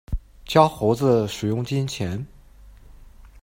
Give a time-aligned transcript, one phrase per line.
[0.45, 2.25] 教猴子使用金钱